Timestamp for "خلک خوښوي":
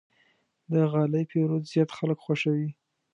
1.97-2.69